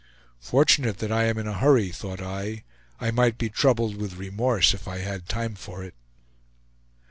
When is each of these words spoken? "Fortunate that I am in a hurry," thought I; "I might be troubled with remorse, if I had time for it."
"Fortunate 0.39 0.97
that 0.97 1.11
I 1.11 1.25
am 1.25 1.37
in 1.37 1.45
a 1.45 1.53
hurry," 1.59 1.91
thought 1.91 2.21
I; 2.21 2.63
"I 2.99 3.11
might 3.11 3.37
be 3.37 3.49
troubled 3.51 3.97
with 3.97 4.15
remorse, 4.17 4.73
if 4.73 4.87
I 4.87 4.97
had 4.97 5.29
time 5.29 5.53
for 5.53 5.83
it." 5.83 5.93